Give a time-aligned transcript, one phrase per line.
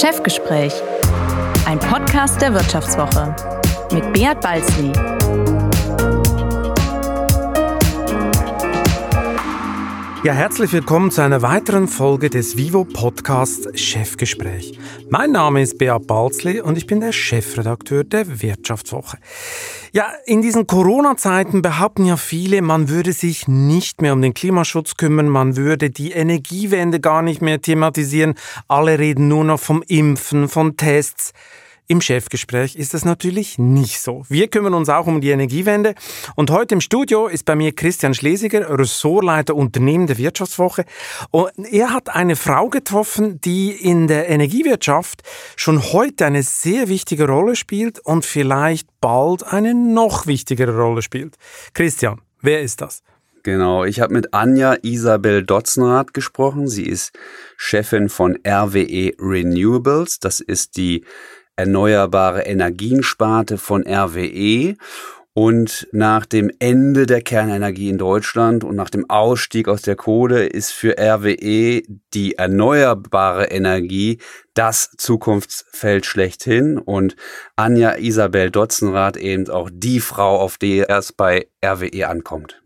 [0.00, 0.72] Chefgespräch,
[1.66, 3.36] ein Podcast der Wirtschaftswoche
[3.92, 4.90] mit Beat Balzli.
[10.24, 14.76] Ja, herzlich willkommen zu einer weiteren Folge des Vivo Podcasts Chefgespräch.
[15.10, 19.18] Mein Name ist Beat Balzli und ich bin der Chefredakteur der Wirtschaftswoche.
[19.96, 24.96] Ja, in diesen Corona-Zeiten behaupten ja viele, man würde sich nicht mehr um den Klimaschutz
[24.96, 28.34] kümmern, man würde die Energiewende gar nicht mehr thematisieren.
[28.66, 31.32] Alle reden nur noch vom Impfen, von Tests.
[31.86, 34.24] Im Chefgespräch ist es natürlich nicht so.
[34.30, 35.94] Wir kümmern uns auch um die Energiewende
[36.34, 40.86] und heute im Studio ist bei mir Christian Schlesiger, Ressortleiter Unternehmen der Wirtschaftswoche.
[41.30, 45.24] Und er hat eine Frau getroffen, die in der Energiewirtschaft
[45.56, 51.36] schon heute eine sehr wichtige Rolle spielt und vielleicht bald eine noch wichtigere Rolle spielt.
[51.74, 53.02] Christian, wer ist das?
[53.42, 56.66] Genau, ich habe mit Anja Isabel Dotzenrath gesprochen.
[56.66, 57.12] Sie ist
[57.58, 60.18] Chefin von RWE Renewables.
[60.18, 61.04] Das ist die
[61.56, 64.76] erneuerbare Energiensparte von RWE.
[65.36, 70.46] Und nach dem Ende der Kernenergie in Deutschland und nach dem Ausstieg aus der Kohle
[70.46, 71.82] ist für RWE
[72.14, 74.18] die erneuerbare Energie
[74.54, 77.16] das Zukunftsfeld schlechthin und
[77.56, 82.63] Anja Isabel Dotzenrath eben auch die Frau, auf die es bei RWE ankommt.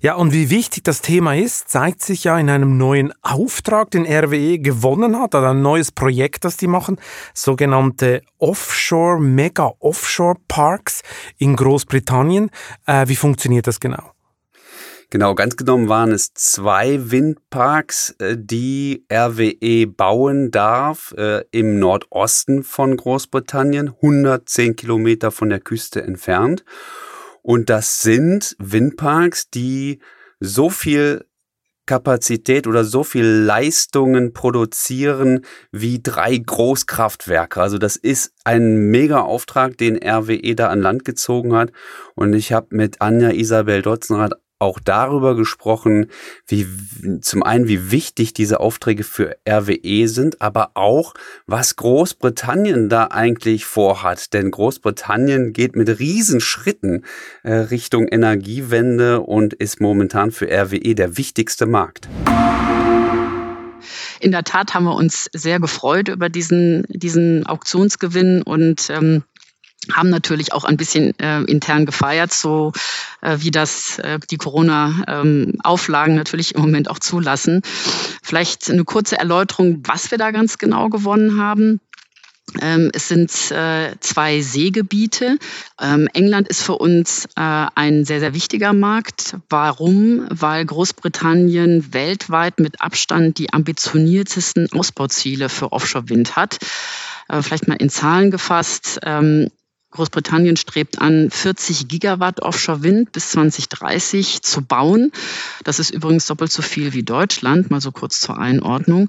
[0.00, 4.06] Ja, und wie wichtig das Thema ist, zeigt sich ja in einem neuen Auftrag, den
[4.06, 6.98] RWE gewonnen hat, also ein neues Projekt, das die machen,
[7.34, 11.02] sogenannte Offshore, Mega Offshore Parks
[11.38, 12.50] in Großbritannien.
[12.86, 14.12] Äh, wie funktioniert das genau?
[15.10, 22.64] Genau, ganz genommen waren es zwei Windparks, äh, die RWE bauen darf äh, im Nordosten
[22.64, 26.64] von Großbritannien, 110 Kilometer von der Küste entfernt.
[27.46, 30.00] Und das sind Windparks, die
[30.40, 31.24] so viel
[31.86, 37.62] Kapazität oder so viel Leistungen produzieren wie drei Großkraftwerke.
[37.62, 41.70] Also das ist ein Mega-Auftrag, den RWE da an Land gezogen hat.
[42.16, 46.06] Und ich habe mit Anja Isabel Dotzenrath auch darüber gesprochen,
[46.46, 46.66] wie
[47.20, 51.14] zum einen, wie wichtig diese Aufträge für RWE sind, aber auch,
[51.46, 54.32] was Großbritannien da eigentlich vorhat.
[54.32, 57.04] Denn Großbritannien geht mit Riesenschritten
[57.42, 62.08] äh, Richtung Energiewende und ist momentan für RWE der wichtigste Markt.
[64.20, 69.22] In der Tat haben wir uns sehr gefreut über diesen, diesen Auktionsgewinn und ähm,
[69.92, 72.72] haben natürlich auch ein bisschen äh, intern gefeiert, so
[73.20, 77.62] äh, wie das äh, die Corona-Auflagen ähm, natürlich im Moment auch zulassen.
[78.22, 81.80] Vielleicht eine kurze Erläuterung, was wir da ganz genau gewonnen haben.
[82.60, 85.38] Ähm, es sind äh, zwei Seegebiete.
[85.80, 89.36] Ähm, England ist für uns äh, ein sehr, sehr wichtiger Markt.
[89.48, 90.26] Warum?
[90.30, 96.58] Weil Großbritannien weltweit mit Abstand die ambitioniertesten Ausbauziele für Offshore-Wind hat.
[97.28, 99.00] Äh, vielleicht mal in Zahlen gefasst.
[99.02, 99.48] Ähm,
[99.96, 105.10] Großbritannien strebt an, 40 Gigawatt Offshore-Wind bis 2030 zu bauen.
[105.64, 109.08] Das ist übrigens doppelt so viel wie Deutschland, mal so kurz zur Einordnung.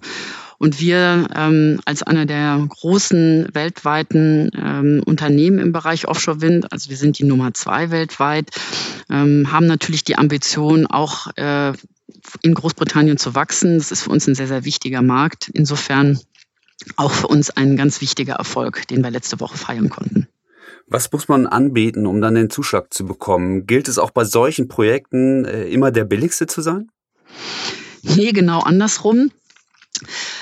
[0.59, 6.97] Und wir ähm, als einer der großen weltweiten ähm, Unternehmen im Bereich Offshore-Wind, also wir
[6.97, 8.49] sind die Nummer zwei weltweit,
[9.09, 11.73] ähm, haben natürlich die Ambition, auch äh,
[12.41, 13.77] in Großbritannien zu wachsen.
[13.77, 15.49] Das ist für uns ein sehr, sehr wichtiger Markt.
[15.53, 16.19] Insofern
[16.95, 20.27] auch für uns ein ganz wichtiger Erfolg, den wir letzte Woche feiern konnten.
[20.89, 23.67] Was muss man anbieten, um dann den Zuschlag zu bekommen?
[23.67, 26.89] Gilt es auch bei solchen Projekten äh, immer der billigste zu sein?
[28.03, 29.31] Nee, genau andersrum.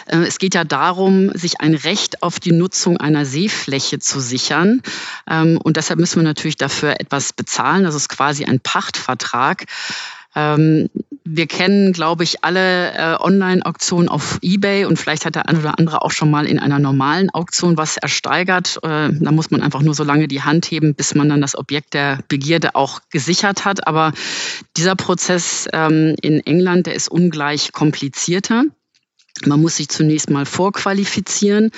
[0.05, 4.83] Äh, es geht ja darum, sich ein Recht auf die Nutzung einer Seefläche zu sichern.
[5.27, 7.83] Ähm, und deshalb müssen wir natürlich dafür etwas bezahlen.
[7.83, 9.65] Das ist quasi ein Pachtvertrag.
[11.27, 15.79] Wir kennen, glaube ich, alle äh, Online-Auktionen auf eBay und vielleicht hat der eine oder
[15.79, 18.77] andere auch schon mal in einer normalen Auktion was ersteigert.
[18.83, 21.57] Äh, da muss man einfach nur so lange die Hand heben, bis man dann das
[21.57, 23.87] Objekt der Begierde auch gesichert hat.
[23.87, 24.13] Aber
[24.77, 28.65] dieser Prozess ähm, in England, der ist ungleich komplizierter.
[29.43, 31.71] Man muss sich zunächst mal vorqualifizieren.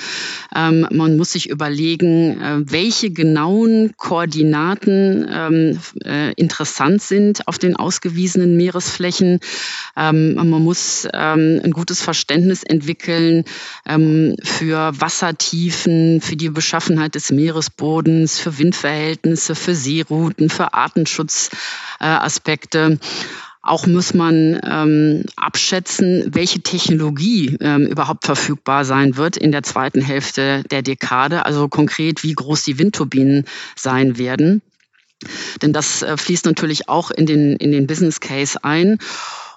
[0.56, 7.76] Ähm, man muss sich überlegen, äh, welche genauen Koordinaten ähm, äh, interessant sind auf den
[7.76, 9.40] ausgewiesenen Meeresflächen.
[9.96, 13.44] Ähm, man muss ähm, ein gutes Verständnis entwickeln
[13.88, 23.00] ähm, für Wassertiefen, für die Beschaffenheit des Meeresbodens, für Windverhältnisse, für Seerouten, für Artenschutzaspekte.
[23.02, 29.64] Äh, auch muss man ähm, abschätzen, welche Technologie ähm, überhaupt verfügbar sein wird in der
[29.64, 31.46] zweiten Hälfte der Dekade.
[31.46, 34.62] Also konkret, wie groß die Windturbinen sein werden.
[35.62, 39.00] Denn das äh, fließt natürlich auch in den, in den Business Case ein.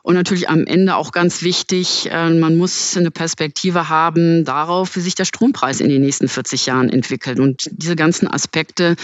[0.02, 5.00] Und natürlich am Ende auch ganz wichtig, äh, man muss eine Perspektive haben darauf, wie
[5.00, 7.38] sich der Strompreis in den nächsten 40 Jahren entwickelt.
[7.38, 8.96] Und diese ganzen Aspekte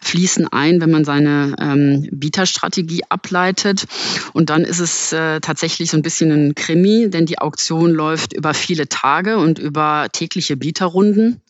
[0.00, 3.84] fließen ein, wenn man seine ähm, Bieterstrategie ableitet.
[4.32, 8.32] Und dann ist es äh, tatsächlich so ein bisschen ein Krimi, denn die Auktion läuft
[8.32, 11.40] über viele Tage und über tägliche Bieterrunden.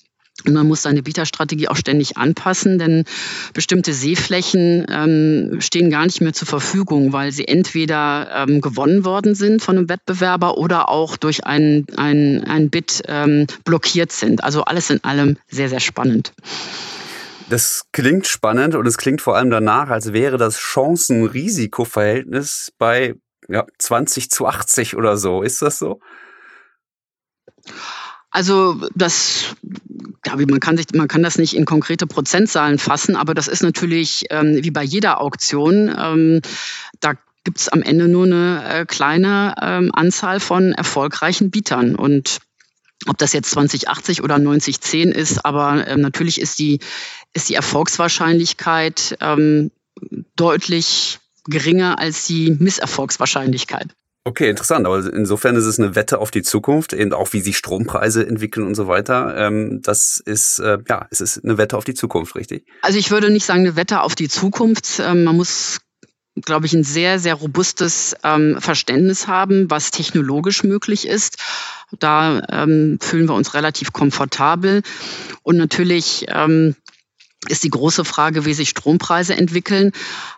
[0.47, 3.05] Und man muss seine Bieterstrategie auch ständig anpassen, denn
[3.53, 9.35] bestimmte Seeflächen ähm, stehen gar nicht mehr zur Verfügung, weil sie entweder ähm, gewonnen worden
[9.35, 14.45] sind von einem Wettbewerber oder auch durch ein, ein, ein Bid ähm, blockiert sind.
[14.45, 16.33] Also alles in allem sehr, sehr spannend.
[17.49, 23.17] Das klingt spannend und es klingt vor allem danach, als wäre das Chancen-Risiko-Verhältnis bei
[23.49, 25.43] ja, 20 zu 80 oder so.
[25.43, 25.99] Ist das so?
[28.31, 29.57] Also das,
[30.25, 33.63] ja, man kann sich, man kann das nicht in konkrete Prozentzahlen fassen, aber das ist
[33.63, 35.95] natürlich ähm, wie bei jeder Auktion.
[35.97, 36.41] Ähm,
[37.01, 42.39] da gibt es am Ende nur eine äh, kleine ähm, Anzahl von erfolgreichen Bietern und
[43.07, 46.81] ob das jetzt 2080 oder 9010 ist, aber ähm, natürlich ist die,
[47.33, 49.71] ist die Erfolgswahrscheinlichkeit ähm,
[50.37, 53.89] deutlich geringer als die Misserfolgswahrscheinlichkeit.
[54.25, 54.87] Okay, interessant.
[54.87, 58.67] Aber insofern ist es eine Wette auf die Zukunft, eben auch wie sich Strompreise entwickeln
[58.67, 59.35] und so weiter.
[59.37, 62.67] Ähm, das ist, äh, ja, es ist eine Wette auf die Zukunft, richtig?
[62.83, 65.01] Also ich würde nicht sagen eine Wette auf die Zukunft.
[65.01, 65.81] Ähm, man muss
[66.43, 71.37] glaube ich, ein sehr, sehr robustes ähm, Verständnis haben, was technologisch möglich ist.
[71.99, 74.83] Da ähm, fühlen wir uns relativ komfortabel.
[75.43, 76.77] Und natürlich ähm,
[77.49, 79.93] ist die große Frage, wie sich Strompreise entwickeln.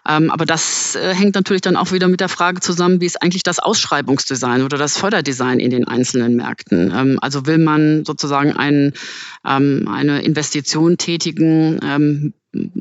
[0.08, 3.20] Ähm, aber das äh, hängt natürlich dann auch wieder mit der Frage zusammen, wie ist
[3.20, 6.92] eigentlich das Ausschreibungsdesign oder das Förderdesign in den einzelnen Märkten.
[6.94, 8.92] Ähm, also will man sozusagen ein,
[9.44, 12.32] ähm, eine Investition tätigen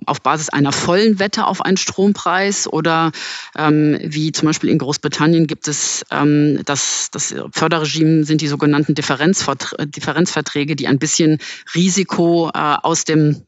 [0.05, 3.11] auf Basis einer vollen Wette auf einen Strompreis oder
[3.55, 8.95] ähm, wie zum Beispiel in Großbritannien gibt es ähm, das, das Förderregime sind die sogenannten
[8.95, 11.37] Differenzverträge, die ein bisschen
[11.73, 13.43] Risiko äh, aus dem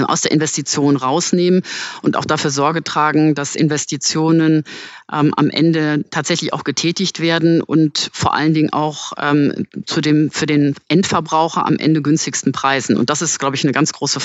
[0.00, 1.62] aus der Investition rausnehmen
[2.02, 4.64] und auch dafür Sorge tragen, dass Investitionen
[5.12, 10.30] ähm, am Ende tatsächlich auch getätigt werden und vor allen Dingen auch ähm, zu dem
[10.30, 12.96] für den Endverbraucher am Ende günstigsten Preisen.
[12.96, 14.20] Und das ist, glaube ich, eine ganz große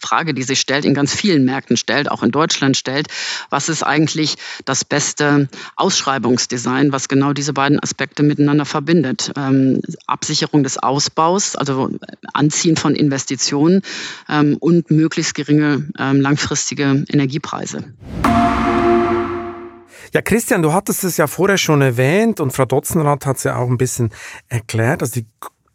[0.00, 3.08] Frage, die sich stellt, in ganz vielen Märkten stellt, auch in Deutschland stellt.
[3.50, 9.32] Was ist eigentlich das beste Ausschreibungsdesign, was genau diese beiden Aspekte miteinander verbindet?
[9.36, 11.90] Ähm, Absicherung des Ausbaus, also
[12.32, 13.82] Anziehen von Investitionen
[14.28, 17.84] ähm, und möglichst geringe ähm, langfristige Energiepreise.
[20.12, 23.56] Ja, Christian, du hattest es ja vorher schon erwähnt und Frau Dotzenrath hat es ja
[23.56, 24.10] auch ein bisschen
[24.48, 25.02] erklärt.
[25.02, 25.26] Also die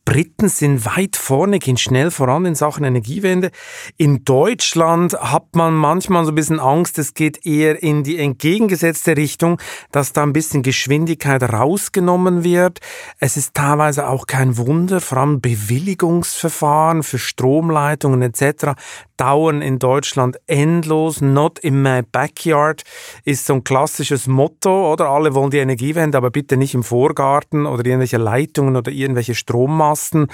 [0.05, 3.51] Briten sind weit vorne, gehen schnell voran in Sachen Energiewende.
[3.95, 9.15] In Deutschland hat man manchmal so ein bisschen Angst, es geht eher in die entgegengesetzte
[9.15, 9.61] Richtung,
[9.91, 12.79] dass da ein bisschen Geschwindigkeit rausgenommen wird.
[13.19, 18.73] Es ist teilweise auch kein Wunder, vor allem Bewilligungsverfahren für Stromleitungen etc.
[19.15, 21.21] dauern in Deutschland endlos.
[21.21, 22.83] Not in my backyard
[23.23, 25.07] ist so ein klassisches Motto, oder?
[25.07, 29.92] Alle wollen die Energiewende, aber bitte nicht im Vorgarten oder irgendwelche Leitungen oder irgendwelche Strommasten
[29.93, 30.27] Podcasten.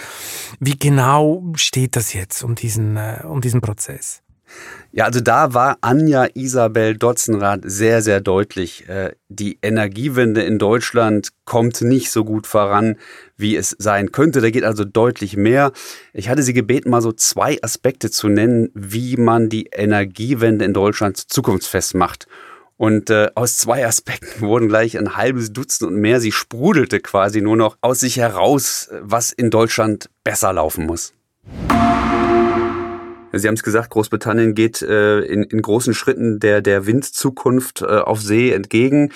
[0.59, 4.21] Wie genau steht das jetzt um diesen, äh, um diesen Prozess?
[4.91, 8.89] Ja, also da war Anja Isabel Dotzenrath sehr, sehr deutlich.
[8.89, 12.95] Äh, die Energiewende in Deutschland kommt nicht so gut voran,
[13.37, 14.41] wie es sein könnte.
[14.41, 15.71] Da geht also deutlich mehr.
[16.13, 20.73] Ich hatte sie gebeten, mal so zwei Aspekte zu nennen, wie man die Energiewende in
[20.73, 22.27] Deutschland zukunftsfest macht.
[22.79, 26.21] Und äh, aus zwei Aspekten wurden gleich ein halbes Dutzend und mehr.
[26.21, 31.13] Sie sprudelte quasi nur noch aus sich heraus, was in Deutschland besser laufen muss.
[33.31, 37.85] Sie haben es gesagt, Großbritannien geht äh, in, in großen Schritten der, der Windzukunft äh,
[37.85, 39.11] auf See entgegen.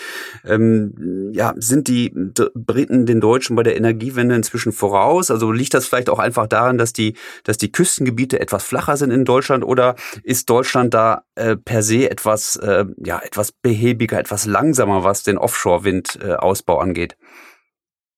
[0.46, 2.14] Ähm, ja, sind die
[2.54, 5.32] Briten den Deutschen bei der Energiewende inzwischen voraus?
[5.32, 9.12] Also liegt das vielleicht auch einfach daran, dass die, dass die Küstengebiete etwas flacher sind
[9.12, 14.46] in Deutschland oder ist Deutschland da äh, per se etwas, äh, ja, etwas behäbiger, etwas
[14.46, 17.18] langsamer, was den Offshore-Windausbau angeht?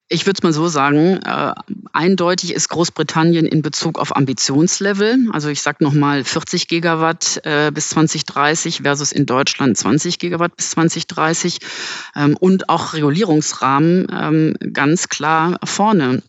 [0.07, 1.53] Ich würde es mal so sagen, äh,
[1.91, 7.89] eindeutig ist Großbritannien in Bezug auf Ambitionslevel, also ich sage nochmal 40 Gigawatt äh, bis
[7.89, 11.57] 2030 versus in Deutschland 20 Gigawatt bis 2030
[12.15, 16.21] ähm, und auch Regulierungsrahmen ähm, ganz klar vorne.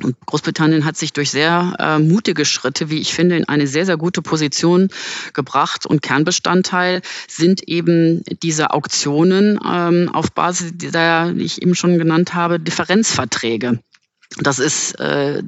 [0.00, 3.84] Und Großbritannien hat sich durch sehr äh, mutige Schritte, wie ich finde, in eine sehr,
[3.84, 4.88] sehr gute Position
[5.34, 5.84] gebracht.
[5.84, 12.32] Und Kernbestandteil sind eben diese Auktionen ähm, auf Basis der, die ich eben schon genannt
[12.34, 13.80] habe, Differenzverträge.
[14.38, 15.42] Das ist äh,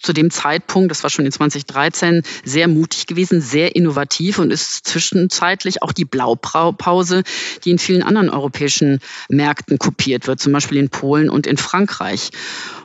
[0.00, 4.86] zu dem Zeitpunkt, das war schon in 2013, sehr mutig gewesen, sehr innovativ und ist
[4.86, 7.22] zwischenzeitlich auch die Blaupause,
[7.64, 12.30] die in vielen anderen europäischen Märkten kopiert wird, zum Beispiel in Polen und in Frankreich.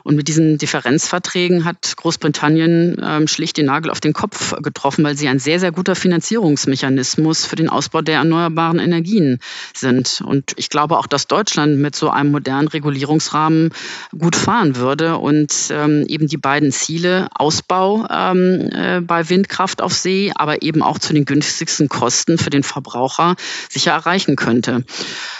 [0.02, 5.16] Und mit diesen Differenzverträgen hat Großbritannien ähm, schlicht den Nagel auf den Kopf getroffen, weil
[5.16, 9.40] sie ein sehr, sehr guter Finanzierungsmechanismus für den Ausbau der erneuerbaren Energien
[9.74, 10.22] sind.
[10.24, 13.70] Und ich glaube auch, dass Deutschland mit so einem modernen Regulierungsrahmen
[14.16, 19.92] gut fahren würde und ähm, eben die beiden Ziele, Ausbau ähm, äh, bei Windkraft auf
[19.92, 23.36] See, aber eben auch zu den günstigsten Kosten für den Verbraucher
[23.68, 24.84] sicher erreichen könnte.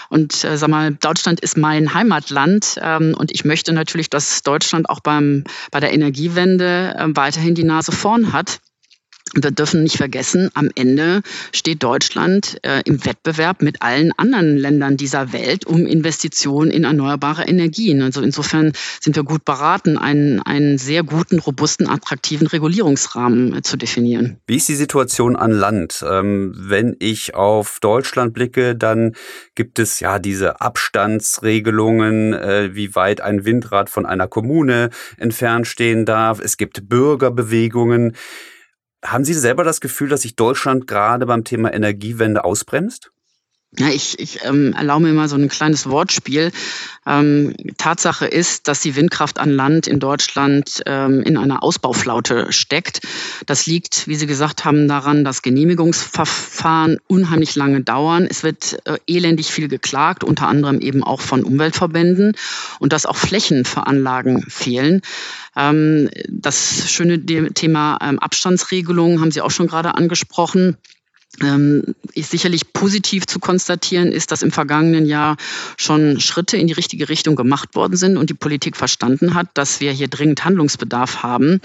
[0.08, 4.88] Und äh, sag mal, Deutschland ist mein Heimatland ähm, und ich möchte natürlich, dass Deutschland
[4.88, 8.60] auch beim, bei der Energiewende äh, weiterhin die Nase vorn hat.
[9.34, 11.20] Wir dürfen nicht vergessen, am Ende
[11.52, 17.42] steht Deutschland äh, im Wettbewerb mit allen anderen Ländern dieser Welt um Investitionen in erneuerbare
[17.42, 18.02] Energien.
[18.02, 23.76] Also insofern sind wir gut beraten, einen, einen sehr guten, robusten, attraktiven Regulierungsrahmen äh, zu
[23.76, 24.38] definieren.
[24.46, 26.04] Wie ist die Situation an Land?
[26.08, 29.16] Ähm, wenn ich auf Deutschland blicke, dann
[29.56, 36.06] gibt es ja diese Abstandsregelungen, äh, wie weit ein Windrad von einer Kommune entfernt stehen
[36.06, 36.40] darf.
[36.40, 38.14] Es gibt Bürgerbewegungen.
[39.06, 43.12] Haben Sie selber das Gefühl, dass sich Deutschland gerade beim Thema Energiewende ausbremst?
[43.78, 46.50] Ja, ich, ich ähm, erlaube mir mal so ein kleines Wortspiel.
[47.04, 53.00] Ähm, Tatsache ist, dass die Windkraft an Land in Deutschland ähm, in einer Ausbauflaute steckt.
[53.44, 58.26] Das liegt, wie Sie gesagt haben, daran, dass Genehmigungsverfahren unheimlich lange dauern.
[58.30, 62.32] Es wird äh, elendig viel geklagt, unter anderem eben auch von Umweltverbänden
[62.78, 65.02] und dass auch Flächen für Anlagen fehlen.
[65.54, 67.20] Ähm, das schöne
[67.52, 70.78] Thema ähm, Abstandsregelung haben Sie auch schon gerade angesprochen.
[71.42, 75.36] Ähm, ist sicherlich positiv zu konstatieren ist, dass im vergangenen Jahr
[75.76, 79.80] schon Schritte in die richtige Richtung gemacht worden sind und die Politik verstanden hat, dass
[79.80, 81.60] wir hier dringend Handlungsbedarf haben.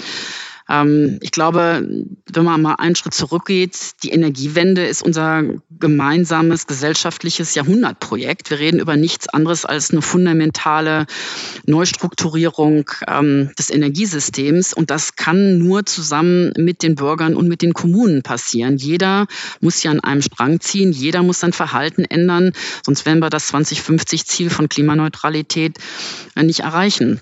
[0.71, 1.85] Ähm, ich glaube,
[2.31, 8.49] wenn man mal einen Schritt zurückgeht, die Energiewende ist unser gemeinsames gesellschaftliches Jahrhundertprojekt.
[8.49, 11.07] Wir reden über nichts anderes als eine fundamentale
[11.65, 14.73] Neustrukturierung ähm, des Energiesystems.
[14.73, 18.77] Und das kann nur zusammen mit den Bürgern und mit den Kommunen passieren.
[18.77, 19.27] Jeder
[19.59, 20.93] muss ja an einem Strang ziehen.
[20.93, 22.53] Jeder muss sein Verhalten ändern.
[22.85, 25.77] Sonst werden wir das 2050-Ziel von Klimaneutralität
[26.35, 27.19] äh, nicht erreichen.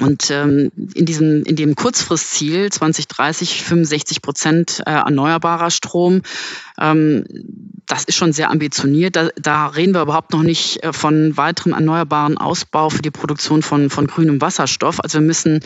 [0.00, 6.22] Und ähm, in, diesem, in dem Kurzfristziel 2030 65 Prozent äh, erneuerbarer Strom,
[6.80, 7.24] ähm,
[7.86, 9.14] das ist schon sehr ambitioniert.
[9.14, 13.62] Da, da reden wir überhaupt noch nicht äh, von weiterem erneuerbaren Ausbau für die Produktion
[13.62, 14.98] von, von grünem Wasserstoff.
[15.00, 15.60] Also wir müssen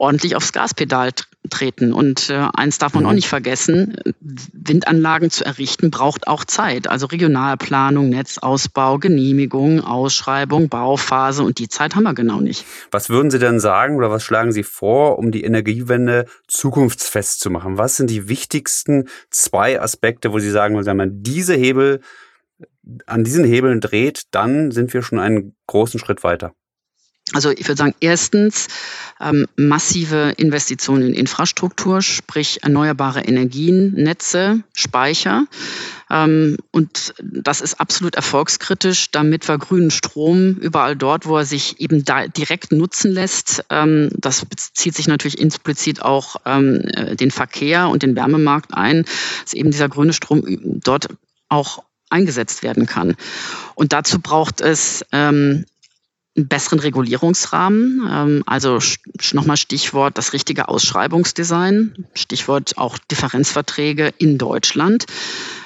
[0.00, 1.10] ordentlich aufs Gaspedal
[1.50, 1.92] treten.
[1.92, 3.16] Und äh, eins darf man auch mhm.
[3.16, 6.88] nicht vergessen, Windanlagen zu errichten braucht auch Zeit.
[6.88, 12.64] Also Regionalplanung, Netzausbau, Genehmigung, Ausschreibung, Bauphase und die Zeit haben wir genau nicht.
[12.90, 17.50] Was würden Sie denn sagen oder was schlagen Sie vor, um die Energiewende zukunftsfest zu
[17.50, 17.76] machen?
[17.76, 22.00] Was sind die wichtigsten zwei Aspekte, wo Sie sagen, wenn man diese Hebel
[23.06, 26.54] an diesen Hebeln dreht, dann sind wir schon einen großen Schritt weiter?
[27.32, 28.68] Also ich würde sagen, erstens
[29.20, 35.44] ähm, massive Investitionen in Infrastruktur, sprich erneuerbare Energien, Netze, Speicher.
[36.10, 41.80] Ähm, und das ist absolut erfolgskritisch, damit wir grünen Strom überall dort, wo er sich
[41.80, 47.88] eben direkt nutzen lässt, ähm, das bezieht sich natürlich implizit auch ähm, äh, den Verkehr
[47.88, 49.04] und den Wärmemarkt ein,
[49.44, 50.42] dass eben dieser grüne Strom
[50.82, 51.08] dort
[51.48, 53.14] auch eingesetzt werden kann.
[53.76, 55.64] Und dazu braucht es ähm,
[56.36, 58.08] einen besseren Regulierungsrahmen.
[58.08, 58.78] Ähm, also
[59.32, 65.06] nochmal Stichwort das richtige Ausschreibungsdesign, Stichwort auch Differenzverträge in Deutschland.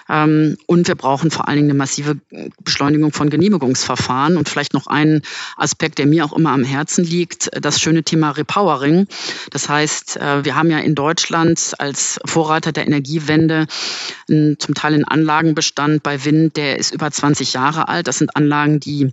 [0.08, 2.16] Ähm, und wir brauchen vor allen Dingen eine massive
[2.62, 4.36] Beschleunigung von Genehmigungsverfahren.
[4.36, 5.22] Und vielleicht noch ein
[5.56, 9.06] Aspekt, der mir auch immer am Herzen liegt, das schöne Thema Repowering.
[9.50, 13.66] Das heißt, äh, wir haben ja in Deutschland als Vorreiter der Energiewende
[14.26, 18.08] zum Teil einen Anlagenbestand bei Wind, der ist über 20 Jahre alt.
[18.08, 19.12] Das sind Anlagen, die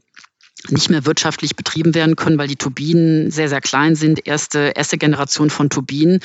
[0.69, 4.27] nicht mehr wirtschaftlich betrieben werden können, weil die Turbinen sehr, sehr klein sind.
[4.27, 6.19] Erste, erste Generation von Turbinen.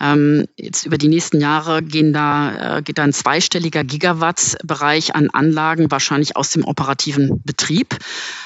[0.00, 5.30] Ähm, jetzt über die nächsten Jahre gehen da, äh, geht da ein zweistelliger Gigawatt-Bereich an
[5.30, 7.96] Anlagen wahrscheinlich aus dem operativen Betrieb.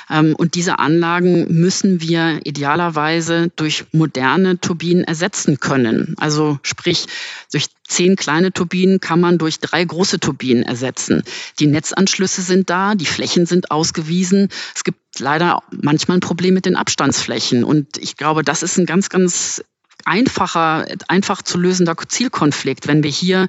[0.09, 6.15] Ähm, und diese Anlagen müssen wir idealerweise durch moderne Turbinen ersetzen können.
[6.19, 7.07] Also sprich,
[7.53, 11.23] durch zehn kleine Turbinen kann man durch drei große Turbinen ersetzen.
[11.59, 14.49] Die Netzanschlüsse sind da, die Flächen sind ausgewiesen.
[14.75, 17.65] Es gibt leider manchmal ein Problem mit den Abstandsflächen.
[17.65, 19.63] Und ich glaube, das ist ein ganz, ganz
[20.05, 23.49] einfacher, einfach zu lösender Zielkonflikt, wenn wir hier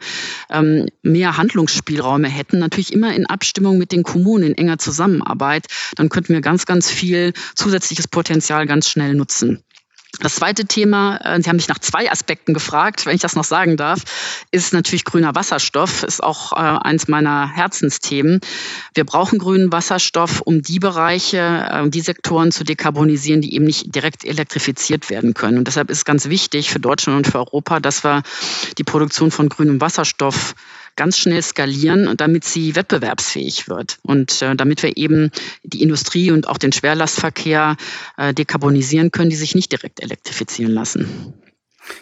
[0.50, 6.10] ähm, mehr Handlungsspielräume hätten, natürlich immer in Abstimmung mit den Kommunen, in enger Zusammenarbeit, dann
[6.10, 9.64] könnten wir ganz, ganz viel zusätzliches Potenzial ganz schnell nutzen.
[10.20, 13.44] Das zweite Thema, äh, Sie haben mich nach zwei Aspekten gefragt, wenn ich das noch
[13.44, 14.02] sagen darf,
[14.52, 18.42] ist natürlich grüner Wasserstoff, ist auch äh, eins meiner Herzensthemen.
[18.96, 23.94] Wir brauchen grünen Wasserstoff, um die Bereiche, äh, die Sektoren zu dekarbonisieren, die eben nicht
[23.94, 25.60] direkt elektrifiziert werden können.
[25.60, 28.24] Und deshalb ist ganz wichtig für Deutschland und für Europa, dass wir
[28.78, 30.56] die Produktion von grünem Wasserstoff
[30.98, 35.32] ganz schnell skalieren, damit sie wettbewerbsfähig wird und äh, damit wir eben
[35.64, 37.78] die Industrie und auch den Schwerlastverkehr
[38.18, 41.34] äh, dekarbonisieren können, die sich nicht direkt elektrifizieren lassen.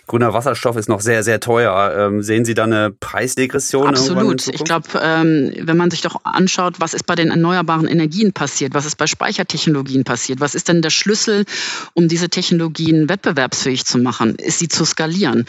[0.07, 1.93] Grüner Wasserstoff ist noch sehr, sehr teuer.
[1.97, 3.87] Ähm, sehen Sie da eine Preisdegression?
[3.87, 4.47] Absolut.
[4.47, 8.73] Ich glaube, ähm, wenn man sich doch anschaut, was ist bei den erneuerbaren Energien passiert,
[8.73, 11.45] was ist bei Speichertechnologien passiert, was ist denn der Schlüssel,
[11.93, 15.45] um diese Technologien wettbewerbsfähig zu machen, ist sie zu skalieren.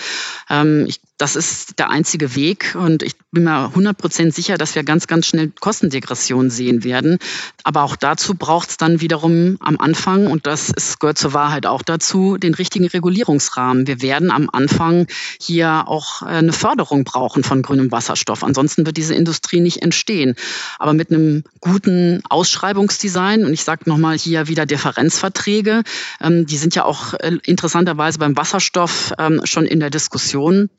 [0.51, 4.85] Ähm, ich das ist der einzige Weg und ich bin mir 100% sicher, dass wir
[4.85, 7.19] ganz, ganz schnell Kostendegression sehen werden.
[7.65, 11.65] Aber auch dazu braucht es dann wiederum am Anfang, und das ist, gehört zur Wahrheit
[11.65, 13.87] auch dazu, den richtigen Regulierungsrahmen.
[13.87, 15.07] Wir werden am Anfang
[15.41, 18.45] hier auch äh, eine Förderung brauchen von grünem Wasserstoff.
[18.45, 20.35] Ansonsten wird diese Industrie nicht entstehen.
[20.79, 25.83] Aber mit einem guten Ausschreibungsdesign, und ich sage nochmal hier wieder Differenzverträge,
[26.21, 30.71] ähm, die sind ja auch äh, interessanterweise beim Wasserstoff ähm, schon in der Diskussion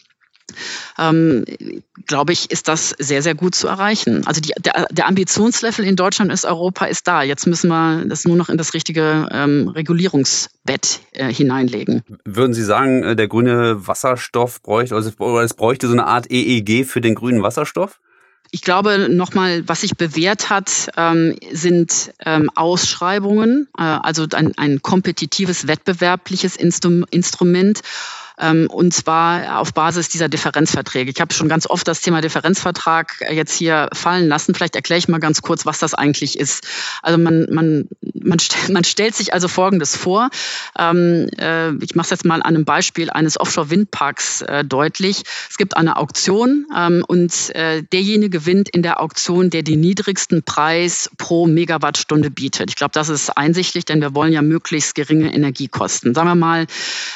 [0.98, 1.46] ähm,
[2.06, 4.26] glaube ich, ist das sehr, sehr gut zu erreichen.
[4.26, 7.22] Also die, der, der, Ambitionslevel in Deutschland ist, Europa ist da.
[7.22, 12.04] Jetzt müssen wir das nur noch in das richtige ähm, Regulierungsbett äh, hineinlegen.
[12.26, 16.86] Würden Sie sagen, äh, der grüne Wasserstoff bräuchte, also, es bräuchte so eine Art EEG
[16.86, 18.00] für den grünen Wasserstoff?
[18.52, 24.82] Ich glaube, nochmal, was sich bewährt hat, ähm, sind ähm, Ausschreibungen, äh, also ein, ein
[24.82, 27.82] kompetitives, wettbewerbliches Instrum Instrument
[28.40, 31.12] und zwar auf Basis dieser Differenzverträge.
[31.12, 34.54] Ich habe schon ganz oft das Thema Differenzvertrag äh, jetzt hier fallen lassen.
[34.54, 36.64] Vielleicht erkläre ich mal ganz kurz, was das eigentlich ist.
[37.02, 40.30] Also man, man, man, st man stellt sich also Folgendes vor.
[40.78, 45.24] Ähm, äh, ich mache es jetzt mal an einem Beispiel eines Offshore-Windparks äh, deutlich.
[45.50, 50.44] Es gibt eine Auktion ähm, und äh, derjenige gewinnt in der Auktion, der den niedrigsten
[50.44, 52.70] Preis pro Megawattstunde bietet.
[52.70, 56.14] Ich glaube, das ist einsichtlich, denn wir wollen ja möglichst geringe Energiekosten.
[56.14, 56.68] Sagen wir mal,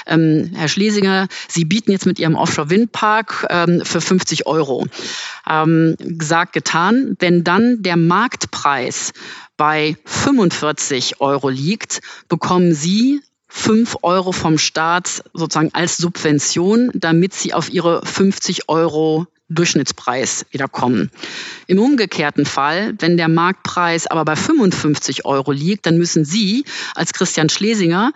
[0.08, 1.11] ähm, Herr Schlesinger
[1.48, 4.88] Sie bieten jetzt mit Ihrem Offshore-Windpark ähm, für 50 Euro.
[5.50, 7.16] Ähm, gesagt, getan.
[7.20, 9.14] Wenn dann der Marktpreis
[9.58, 17.54] bei 45 Euro liegt, bekommen Sie 5 Euro vom Staat sozusagen als Subvention, damit Sie
[17.54, 21.12] auf Ihre 50 Euro Durchschnittspreis wieder kommen.
[21.68, 27.14] Im umgekehrten Fall, wenn der Marktpreis aber bei 55 Euro liegt, dann müssen Sie als
[27.14, 28.12] Christian Schlesinger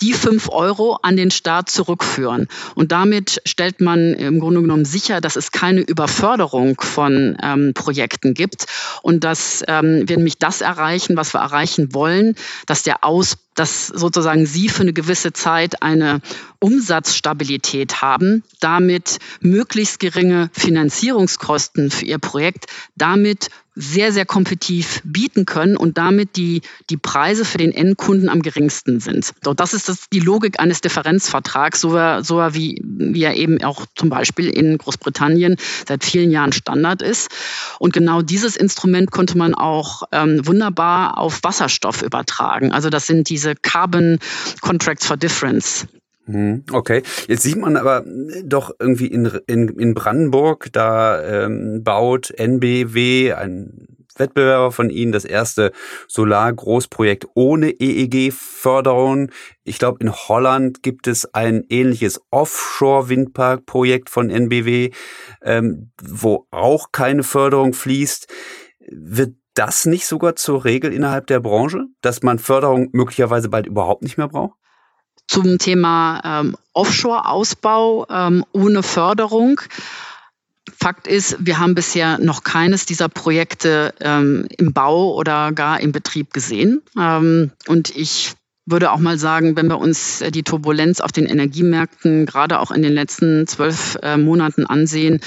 [0.00, 2.48] die 5 Euro an den Staat zurückführen.
[2.74, 8.34] Und damit stellt man im Grunde genommen sicher, dass es keine Überförderung von ähm, Projekten
[8.34, 8.66] gibt
[9.02, 12.34] und dass ähm, wir nämlich das erreichen, was wir erreichen wollen,
[12.66, 16.22] dass der Ausbau dass sozusagen Sie für eine gewisse Zeit eine
[16.60, 25.76] Umsatzstabilität haben, damit möglichst geringe Finanzierungskosten für Ihr Projekt, damit sehr, sehr kompetitiv bieten können
[25.76, 29.32] und damit die, die Preise für den Endkunden am geringsten sind.
[29.42, 31.90] So, das ist das, die Logik eines Differenzvertrags, so,
[32.22, 35.56] so wie, wie er eben auch zum Beispiel in Großbritannien
[35.86, 37.30] seit vielen Jahren Standard ist.
[37.78, 42.72] Und genau dieses Instrument konnte man auch ähm, wunderbar auf Wasserstoff übertragen.
[42.72, 44.18] Also das sind diese Carbon
[44.60, 45.86] Contracts for Difference.
[46.30, 48.04] Mhm, okay, jetzt sieht man aber
[48.44, 55.24] doch irgendwie in, in, in Brandenburg, da ähm, baut NBW, ein Wettbewerber von Ihnen, das
[55.24, 55.72] erste
[56.06, 59.32] Solar-Großprojekt ohne EEG-Förderung.
[59.64, 64.90] Ich glaube, in Holland gibt es ein ähnliches Offshore-Windpark-Projekt von NBW,
[65.42, 68.28] ähm, wo auch keine Förderung fließt.
[68.88, 74.02] Wird das nicht sogar zur Regel innerhalb der Branche, dass man Förderung möglicherweise bald überhaupt
[74.02, 74.59] nicht mehr braucht?
[75.30, 79.60] Zum Thema ähm, Offshore-Ausbau ähm, ohne Förderung.
[80.76, 85.92] Fakt ist, wir haben bisher noch keines dieser Projekte ähm, im Bau oder gar im
[85.92, 86.82] Betrieb gesehen.
[86.98, 88.32] Ähm, und ich
[88.66, 92.72] würde auch mal sagen, wenn wir uns äh, die Turbulenz auf den Energiemärkten gerade auch
[92.72, 95.20] in den letzten zwölf äh, Monaten ansehen,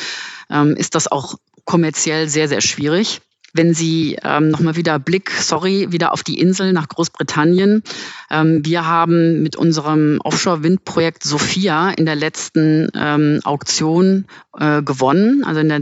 [0.49, 3.21] ähm, ist das auch kommerziell sehr, sehr schwierig.
[3.53, 7.83] Wenn Sie ähm, nochmal wieder Blick, sorry, wieder auf die Insel nach Großbritannien.
[8.31, 14.25] Ähm, wir haben mit unserem Offshore-Windprojekt Sophia in der letzten ähm, Auktion
[14.57, 15.81] äh, gewonnen, also in der,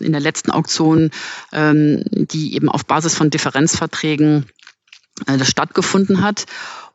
[0.00, 1.10] in der letzten Auktion,
[1.52, 4.46] ähm, die eben auf Basis von Differenzverträgen
[5.26, 6.46] äh, stattgefunden hat.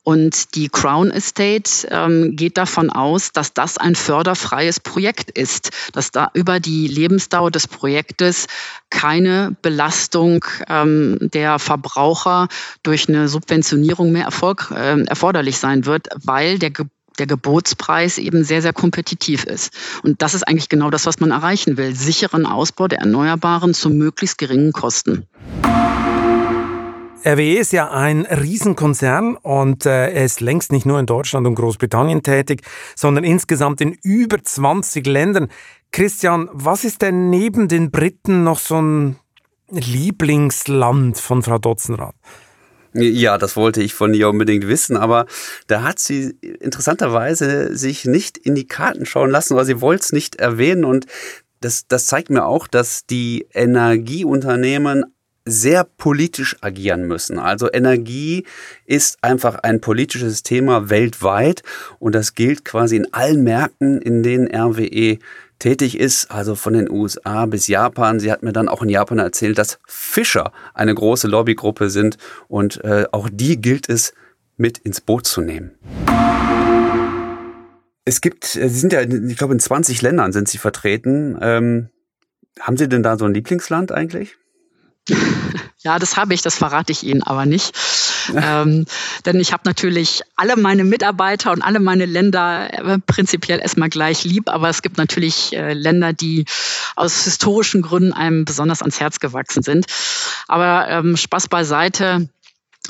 [0.03, 6.11] Und die Crown Estate ähm, geht davon aus, dass das ein förderfreies Projekt ist, dass
[6.11, 8.47] da über die Lebensdauer des Projektes
[8.89, 12.47] keine Belastung ähm, der Verbraucher
[12.81, 16.71] durch eine Subventionierung mehr Erfolg, äh, erforderlich sein wird, weil der
[17.19, 19.73] der Gebotspreis eben sehr, sehr kompetitiv ist.
[20.03, 21.93] Und das ist eigentlich genau das, was man erreichen will.
[21.93, 25.27] Sicheren Ausbau der Erneuerbaren zu möglichst geringen Kosten.
[27.25, 31.55] RWE ist ja ein Riesenkonzern und äh, er ist längst nicht nur in Deutschland und
[31.55, 32.61] Großbritannien tätig,
[32.95, 35.49] sondern insgesamt in über 20 Ländern.
[35.91, 39.17] Christian, was ist denn neben den Briten noch so ein
[39.69, 42.15] Lieblingsland von Frau Dotzenrath?
[42.93, 45.25] Ja, das wollte ich von ihr unbedingt wissen, aber
[45.67, 50.11] da hat sie interessanterweise sich nicht in die Karten schauen lassen, weil sie wollte es
[50.13, 51.05] nicht erwähnen und
[51.59, 55.03] das, das zeigt mir auch, dass die Energieunternehmen
[55.49, 57.39] sehr politisch agieren müssen.
[57.39, 58.45] Also Energie
[58.85, 61.63] ist einfach ein politisches Thema weltweit
[61.99, 65.19] und das gilt quasi in allen Märkten, in denen RWE
[65.59, 68.19] tätig ist, also von den USA bis Japan.
[68.19, 72.83] Sie hat mir dann auch in Japan erzählt, dass Fischer eine große Lobbygruppe sind und
[72.83, 74.13] äh, auch die gilt es
[74.57, 75.71] mit ins Boot zu nehmen.
[78.05, 81.37] Es gibt, äh, Sie sind ja, ich glaube, in 20 Ländern sind Sie vertreten.
[81.41, 81.89] Ähm,
[82.59, 84.37] haben Sie denn da so ein Lieblingsland eigentlich?
[85.81, 87.73] Ja, das habe ich, das verrate ich Ihnen aber nicht.
[88.35, 88.85] ähm,
[89.25, 94.25] denn ich habe natürlich alle meine Mitarbeiter und alle meine Länder äh, prinzipiell erstmal gleich
[94.25, 96.43] lieb, aber es gibt natürlich äh, Länder, die
[96.97, 99.85] aus historischen Gründen einem besonders ans Herz gewachsen sind.
[100.49, 102.27] Aber ähm, Spaß beiseite.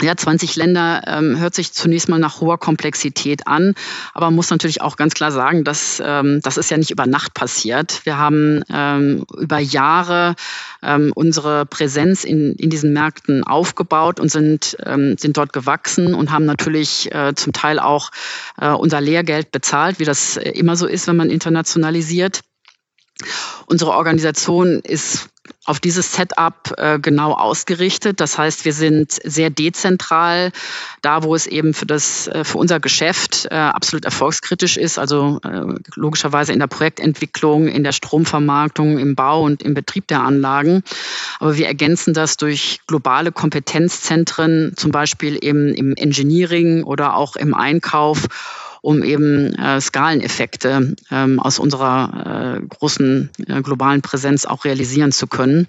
[0.02, 3.76] Ja, 20 Länder ähm, hört sich zunächst mal nach hoher Komplexität an,
[4.14, 7.06] aber man muss natürlich auch ganz klar sagen, dass ähm, das ist ja nicht über
[7.06, 8.06] Nacht passiert.
[8.06, 10.36] Wir haben ähm, über Jahre
[10.82, 16.32] ähm, unsere Präsenz in, in diesen Märkten aufgebaut und sind, ähm, sind dort gewachsen und
[16.32, 18.12] haben natürlich äh, zum Teil auch
[18.58, 22.42] äh, unser Lehrgeld bezahlt, wie das immer so ist, wenn man internationalisiert.
[23.66, 25.30] Unsere Organisation ist
[25.66, 28.20] auf dieses Setup äh, genau ausgerichtet.
[28.20, 30.52] Das heißt, wir sind sehr dezentral,
[31.02, 35.40] da wo es eben für das äh, für unser Geschäft äh, absolut erfolgskritisch ist, also
[35.44, 40.84] äh, logischerweise in der Projektentwicklung, in der Stromvermarktung, im Bau und im Betrieb der Anlagen.
[41.40, 47.54] Aber wir ergänzen das durch globale Kompetenzzentren, zum Beispiel eben im Engineering oder auch im
[47.54, 48.28] Einkauf
[48.82, 55.28] um eben äh, Skaleneffekte ähm, aus unserer äh, großen äh, globalen Präsenz auch realisieren zu
[55.28, 55.68] können.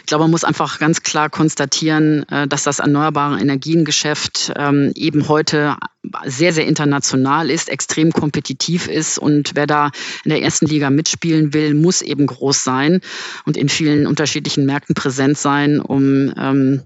[0.00, 5.28] Ich glaube, man muss einfach ganz klar konstatieren, äh, dass das erneuerbare Energiengeschäft ähm, eben
[5.28, 5.76] heute
[6.24, 9.90] sehr, sehr international ist, extrem kompetitiv ist und wer da
[10.24, 13.00] in der ersten Liga mitspielen will, muss eben groß sein
[13.44, 16.82] und in vielen unterschiedlichen Märkten präsent sein, um, ähm,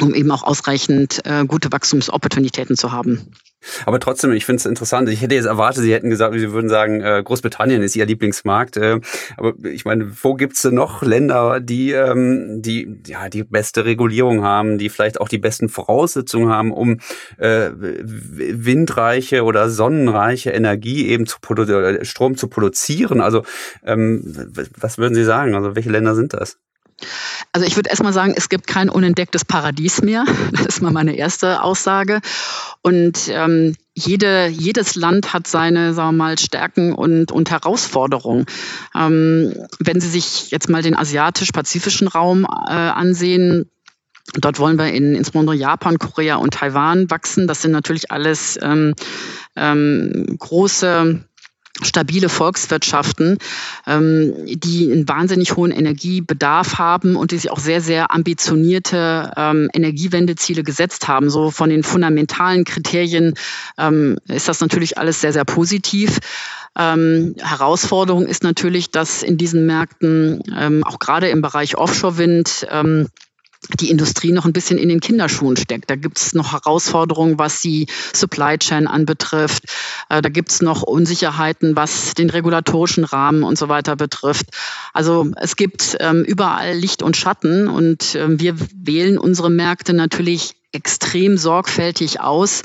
[0.00, 3.30] um eben auch ausreichend äh, gute Wachstumsopportunitäten zu haben.
[3.86, 5.08] Aber trotzdem, ich finde es interessant.
[5.08, 8.76] Ich hätte jetzt erwartet, Sie hätten gesagt, Sie würden sagen, äh, Großbritannien ist Ihr Lieblingsmarkt.
[8.76, 9.00] Äh,
[9.36, 14.42] aber ich meine, wo gibt's denn noch Länder, die, ähm, die ja die beste Regulierung
[14.42, 17.00] haben, die vielleicht auch die besten Voraussetzungen haben, um
[17.38, 23.20] äh, windreiche oder sonnenreiche Energie eben zu produ Strom zu produzieren?
[23.20, 23.44] Also
[23.84, 25.54] ähm, was würden Sie sagen?
[25.54, 26.58] Also welche Länder sind das?
[27.52, 30.24] Also ich würde erstmal sagen, es gibt kein unentdecktes Paradies mehr.
[30.52, 32.20] Das ist mal meine erste Aussage.
[32.82, 38.46] Und ähm, jede, jedes Land hat seine sagen wir mal, Stärken und, und Herausforderungen.
[38.94, 43.70] Ähm, wenn Sie sich jetzt mal den asiatisch-pazifischen Raum äh, ansehen,
[44.32, 47.46] Dort wollen wir in insbesondere Japan, Korea und Taiwan wachsen.
[47.46, 48.94] Das sind natürlich alles ähm,
[49.54, 51.22] ähm, große
[51.82, 53.38] stabile Volkswirtschaften,
[53.86, 59.68] ähm, die einen wahnsinnig hohen Energiebedarf haben und die sich auch sehr, sehr ambitionierte ähm,
[59.72, 61.30] Energiewendeziele gesetzt haben.
[61.30, 63.34] So von den fundamentalen Kriterien
[63.76, 66.20] ähm, ist das natürlich alles sehr, sehr positiv.
[66.76, 73.08] Ähm, Herausforderung ist natürlich, dass in diesen Märkten, ähm, auch gerade im Bereich Offshore-Wind, ähm,
[73.80, 75.90] die Industrie noch ein bisschen in den Kinderschuhen steckt.
[75.90, 79.64] Da gibt es noch Herausforderungen, was die Supply Chain anbetrifft.
[80.08, 84.46] Äh, da gibt es noch Unsicherheiten, was den regulatorischen Rahmen und so weiter betrifft.
[84.92, 90.56] Also es gibt ähm, überall Licht und Schatten und ähm, wir wählen unsere Märkte natürlich
[90.74, 92.62] extrem sorgfältig aus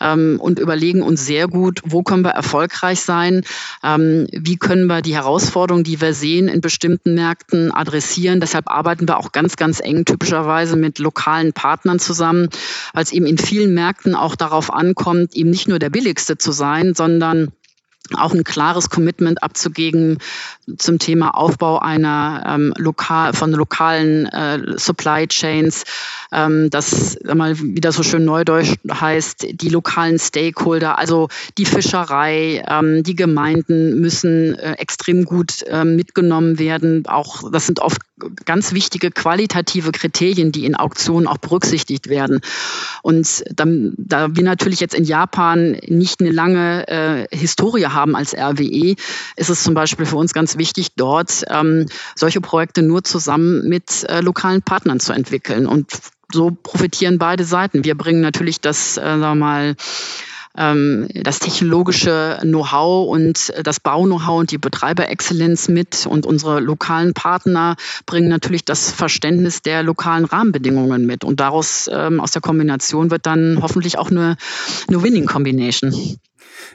[0.00, 3.44] ähm, und überlegen uns sehr gut, wo können wir erfolgreich sein,
[3.82, 8.40] ähm, wie können wir die Herausforderungen, die wir sehen, in bestimmten Märkten adressieren.
[8.40, 12.48] Deshalb arbeiten wir auch ganz, ganz eng typischerweise mit lokalen Partnern zusammen,
[12.92, 16.52] weil es eben in vielen Märkten auch darauf ankommt, eben nicht nur der billigste zu
[16.52, 17.52] sein, sondern
[18.14, 20.18] auch ein klares Commitment abzugeben
[20.78, 25.84] zum Thema Aufbau einer ähm, lokal, von lokalen äh, Supply Chains,
[26.32, 32.64] ähm, dass, mal, wie das so schön neudeutsch heißt, die lokalen Stakeholder, also die Fischerei,
[32.68, 37.06] ähm, die Gemeinden müssen äh, extrem gut äh, mitgenommen werden.
[37.06, 38.00] Auch das sind oft
[38.44, 42.40] ganz wichtige qualitative Kriterien, die in Auktionen auch berücksichtigt werden.
[43.02, 48.34] Und dann, da wir natürlich jetzt in Japan nicht eine lange äh, Historie haben als
[48.34, 48.94] RWE,
[49.36, 54.04] ist es zum Beispiel für uns ganz wichtig, dort ähm, solche Projekte nur zusammen mit
[54.08, 55.66] äh, lokalen Partnern zu entwickeln.
[55.66, 55.90] Und
[56.32, 57.84] so profitieren beide Seiten.
[57.84, 59.76] Wir bringen natürlich das, äh, sagen wir mal,
[60.56, 66.06] ähm, das technologische Know-how und das Bau-Know-how und die Betreiberexzellenz mit.
[66.06, 71.24] Und unsere lokalen Partner bringen natürlich das Verständnis der lokalen Rahmenbedingungen mit.
[71.24, 74.36] Und daraus, ähm, aus der Kombination wird dann hoffentlich auch eine,
[74.88, 76.18] eine Winning Combination.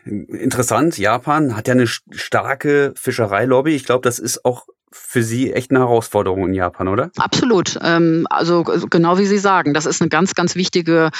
[0.05, 3.75] Interessant, Japan hat ja eine starke Fischereilobby.
[3.75, 7.11] Ich glaube, das ist auch für Sie echt eine Herausforderung in Japan, oder?
[7.17, 7.77] Absolut.
[7.83, 11.11] Ähm, also genau wie Sie sagen, das ist eine ganz, ganz wichtige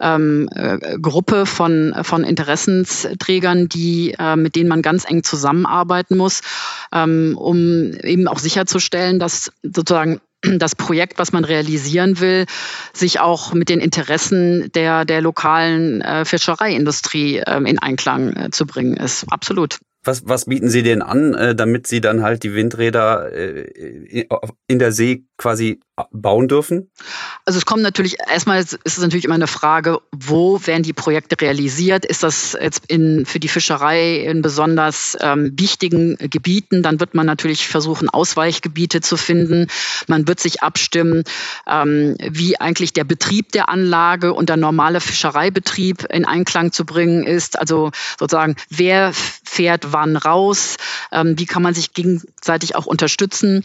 [0.00, 6.42] ähm, äh, Gruppe von, von Interessensträgern, die, äh, mit denen man ganz eng zusammenarbeiten muss,
[6.92, 12.46] ähm, um eben auch sicherzustellen, dass sozusagen das Projekt, was man realisieren will,
[12.92, 18.66] sich auch mit den Interessen der, der lokalen äh, Fischereiindustrie äh, in Einklang äh, zu
[18.66, 19.26] bringen ist.
[19.30, 19.78] Absolut.
[20.08, 24.26] Was, was bieten Sie denn an, äh, damit Sie dann halt die Windräder äh,
[24.66, 25.80] in der See quasi
[26.12, 26.90] bauen dürfen?
[27.44, 31.40] Also es kommt natürlich, erstmal ist es natürlich immer eine Frage, wo werden die Projekte
[31.40, 32.04] realisiert?
[32.04, 36.82] Ist das jetzt in, für die Fischerei in besonders ähm, wichtigen Gebieten?
[36.82, 39.66] Dann wird man natürlich versuchen, Ausweichgebiete zu finden.
[40.06, 41.24] Man wird sich abstimmen,
[41.66, 47.24] ähm, wie eigentlich der Betrieb der Anlage und der normale Fischereibetrieb in Einklang zu bringen
[47.24, 47.58] ist.
[47.58, 49.12] Also sozusagen, wer
[49.48, 50.76] fährt wann raus?
[51.10, 53.64] Ähm, wie kann man sich gegenseitig auch unterstützen?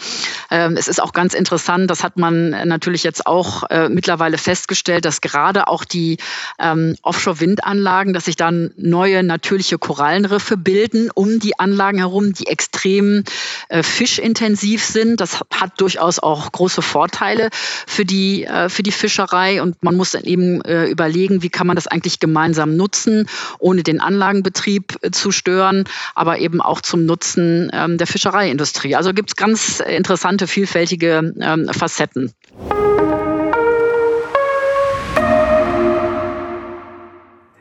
[0.49, 5.05] Ähm, es ist auch ganz interessant, das hat man natürlich jetzt auch äh, mittlerweile festgestellt,
[5.05, 6.17] dass gerade auch die
[6.59, 13.23] ähm, Offshore-Windanlagen, dass sich dann neue natürliche Korallenriffe bilden um die Anlagen herum, die extrem
[13.69, 15.19] äh, fischintensiv sind.
[15.19, 17.49] Das hat durchaus auch große Vorteile
[17.87, 21.67] für die, äh, für die Fischerei und man muss dann eben äh, überlegen, wie kann
[21.67, 23.27] man das eigentlich gemeinsam nutzen,
[23.59, 25.72] ohne den Anlagenbetrieb äh, zu stören,
[26.15, 28.95] aber eben auch zum Nutzen ähm, der Fischereiindustrie.
[28.95, 32.33] Also gibt es ganz interessante, vielfältige ähm, Facetten.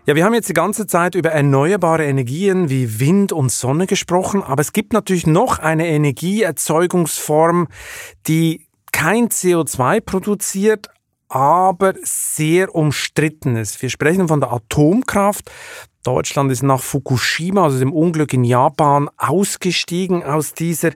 [0.05, 4.43] Ja, wir haben jetzt die ganze Zeit über erneuerbare Energien wie Wind und Sonne gesprochen,
[4.43, 7.69] aber es gibt natürlich noch eine Energieerzeugungsform,
[8.27, 10.89] die kein CO2 produziert,
[11.33, 13.81] aber sehr umstritten ist.
[13.81, 15.51] Wir sprechen von der Atomkraft.
[16.05, 20.91] Deutschland ist nach Fukushima, also dem Unglück in Japan, ausgestiegen aus dieser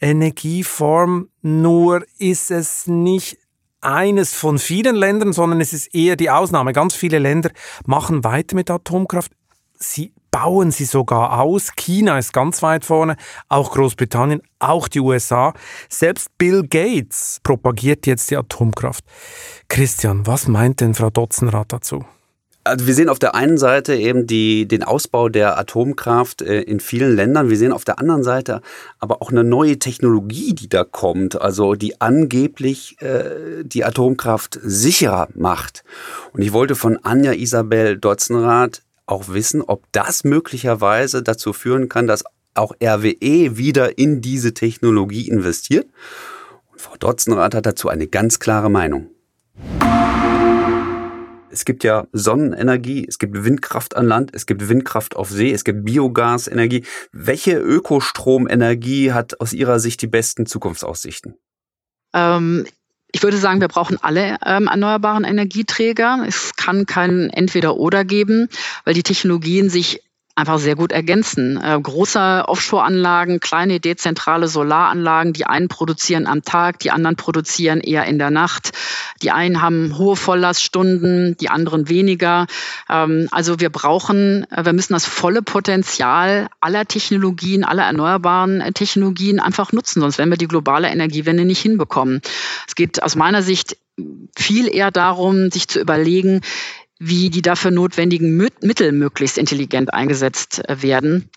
[0.00, 1.28] Energieform.
[1.40, 3.38] Nur ist es nicht
[3.80, 6.72] eines von vielen Ländern, sondern es ist eher die Ausnahme.
[6.72, 7.50] Ganz viele Länder
[7.84, 9.30] machen weiter mit Atomkraft.
[9.78, 11.72] Sie bauen sie sogar aus.
[11.76, 13.16] China ist ganz weit vorne,
[13.48, 15.54] auch Großbritannien, auch die USA.
[15.88, 19.02] Selbst Bill Gates propagiert jetzt die Atomkraft.
[19.68, 22.04] Christian, was meint denn Frau Dotzenrath dazu?
[22.64, 26.80] Also wir sehen auf der einen Seite eben die, den Ausbau der Atomkraft äh, in
[26.80, 27.48] vielen Ländern.
[27.48, 28.60] Wir sehen auf der anderen Seite
[28.98, 35.28] aber auch eine neue Technologie, die da kommt, also die angeblich äh, die Atomkraft sicherer
[35.34, 35.82] macht.
[36.34, 42.06] Und ich wollte von Anja Isabel Dotzenrath auch wissen, ob das möglicherweise dazu führen kann,
[42.06, 45.86] dass auch RWE wieder in diese Technologie investiert.
[46.72, 49.10] Und Frau Dotzenrath hat dazu eine ganz klare Meinung.
[51.50, 55.64] Es gibt ja Sonnenenergie, es gibt Windkraft an Land, es gibt Windkraft auf See, es
[55.64, 56.84] gibt Biogasenergie.
[57.12, 61.38] Welche Ökostromenergie hat aus Ihrer Sicht die besten Zukunftsaussichten?
[62.12, 62.66] Ähm,
[63.12, 66.24] ich würde sagen, wir brauchen alle ähm, erneuerbaren Energieträger.
[66.26, 68.48] Es kann kein Entweder-Oder geben,
[68.84, 70.02] weil die Technologien sich
[70.36, 71.56] einfach sehr gut ergänzen.
[71.56, 78.04] Äh, große Offshore-Anlagen, kleine dezentrale Solaranlagen, die einen produzieren am Tag, die anderen produzieren eher
[78.04, 78.72] in der Nacht.
[79.22, 82.46] Die einen haben hohe Volllaststunden, die anderen weniger.
[82.90, 88.72] Ähm, also wir brauchen, äh, wir müssen das volle Potenzial aller Technologien, aller erneuerbaren äh,
[88.72, 92.20] Technologien einfach nutzen, sonst werden wir die globale Energiewende nicht hinbekommen.
[92.68, 93.78] Es geht aus meiner Sicht
[94.36, 96.42] viel eher darum, sich zu überlegen,
[96.98, 101.30] wie die dafür notwendigen Mittel möglichst intelligent eingesetzt äh, werden.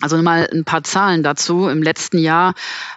[0.00, 1.68] Also mal ein paar Zahlen dazu.
[1.68, 2.54] Im letzten Jahr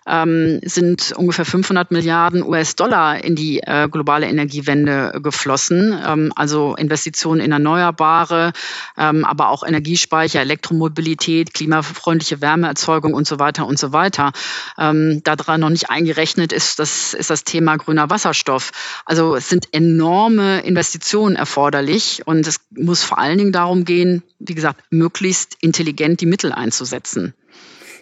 [0.07, 5.95] ähm, sind ungefähr 500 Milliarden US-Dollar in die äh, globale Energiewende geflossen.
[6.03, 8.51] Ähm, also Investitionen in Erneuerbare,
[8.97, 14.31] ähm, aber auch Energiespeicher, Elektromobilität, klimafreundliche Wärmeerzeugung und so weiter und so weiter.
[14.79, 18.71] Ähm, daran noch nicht eingerechnet ist das, ist das Thema grüner Wasserstoff.
[19.05, 24.55] Also es sind enorme Investitionen erforderlich und es muss vor allen Dingen darum gehen, wie
[24.55, 26.86] gesagt, möglichst intelligent die Mittel einzusetzen.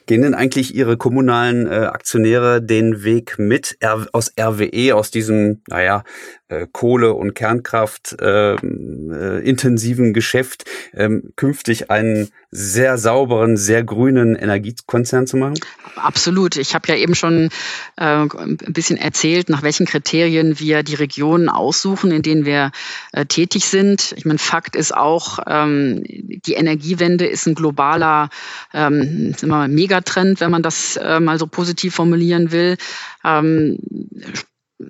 [0.07, 5.61] Gehen denn eigentlich Ihre kommunalen äh, Aktionäre den Weg mit R aus RWE, aus diesem,
[5.67, 6.03] naja,
[6.47, 14.35] äh, Kohle- und Kernkraft äh, äh, intensiven Geschäft, ähm, künftig einen sehr sauberen, sehr grünen
[14.35, 15.55] Energiekonzern zu machen?
[15.95, 16.55] Absolut.
[16.57, 17.49] Ich habe ja eben schon
[17.97, 22.71] äh, ein bisschen erzählt, nach welchen Kriterien wir die Regionen aussuchen, in denen wir
[23.11, 24.13] äh, tätig sind.
[24.15, 28.29] Ich meine, Fakt ist auch, ähm, die Energiewende ist ein globaler
[28.73, 29.35] ähm,
[29.67, 32.77] Megatrend, wenn man das äh, mal so positiv formulieren will.
[33.23, 33.79] Ähm,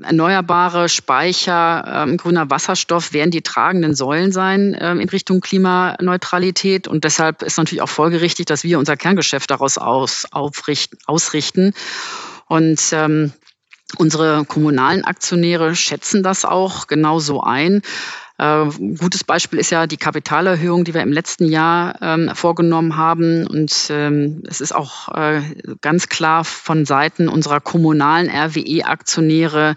[0.01, 6.87] erneuerbare Speicher, ähm, grüner Wasserstoff werden die tragenden Säulen sein ähm, in Richtung Klimaneutralität.
[6.87, 11.73] Und deshalb ist natürlich auch folgerichtig, dass wir unser Kerngeschäft daraus aus, aufrichten, ausrichten.
[12.47, 13.33] Und ähm,
[13.97, 17.81] unsere kommunalen Aktionäre schätzen das auch genauso ein.
[18.37, 18.65] Äh,
[18.99, 23.47] gutes Beispiel ist ja die Kapitalerhöhung, die wir im letzten Jahr ähm, vorgenommen haben.
[23.47, 25.41] Und ähm, es ist auch äh,
[25.81, 29.75] ganz klar von Seiten unserer kommunalen RWE-Aktionäre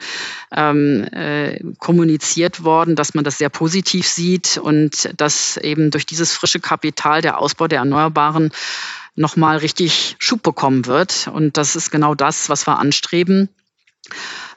[0.51, 6.33] ähm, äh, kommuniziert worden, dass man das sehr positiv sieht und dass eben durch dieses
[6.33, 8.51] frische Kapital der Ausbau der Erneuerbaren
[9.14, 11.29] nochmal richtig Schub bekommen wird.
[11.33, 13.49] Und das ist genau das, was wir anstreben.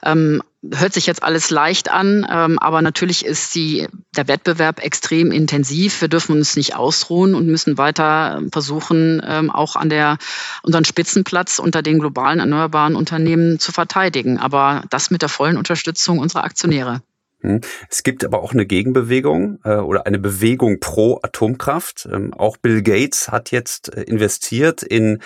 [0.02, 5.32] Ähm, hört sich jetzt alles leicht an, ähm, aber natürlich ist die, der Wettbewerb extrem
[5.32, 6.00] intensiv.
[6.00, 10.18] Wir dürfen uns nicht ausruhen und müssen weiter versuchen, ähm, auch an der,
[10.62, 14.38] unseren Spitzenplatz unter den globalen erneuerbaren Unternehmen zu verteidigen.
[14.38, 17.02] Aber das mit der vollen Unterstützung unserer Aktionäre.
[17.42, 17.60] Hm.
[17.90, 22.08] Es gibt aber auch eine Gegenbewegung äh, oder eine Bewegung pro Atomkraft.
[22.10, 25.20] Ähm, auch Bill Gates hat jetzt äh, investiert in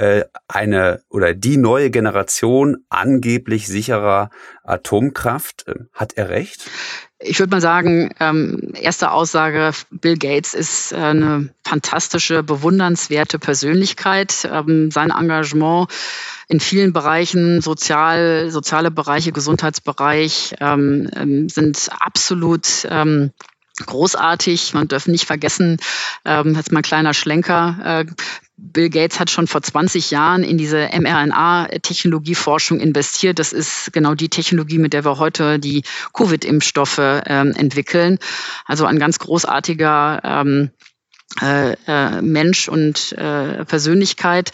[0.00, 4.30] äh, eine oder die neue Generation angeblich sicherer
[4.64, 5.66] Atomkraft.
[5.68, 6.70] Ähm, hat er recht?
[7.18, 14.48] Ich würde mal sagen, ähm, erste Aussage, Bill Gates ist äh, eine fantastische, bewundernswerte Persönlichkeit.
[14.50, 15.90] Ähm, sein Engagement
[16.48, 23.32] in vielen Bereichen, sozial, soziale Bereiche, Gesundheitsbereich, ähm, ähm sind absolut ähm,
[23.84, 24.72] großartig.
[24.72, 25.78] Man darf nicht vergessen,
[26.24, 28.04] ähm, jetzt mal ein kleiner Schlenker, äh,
[28.62, 33.38] Bill Gates hat schon vor 20 Jahren in diese mRNA-Technologieforschung investiert.
[33.38, 38.18] Das ist genau die Technologie, mit der wir heute die Covid-Impfstoffe ähm, entwickeln.
[38.66, 40.70] Also ein ganz großartiger ähm,
[41.40, 44.50] äh, äh, Mensch und äh, Persönlichkeit.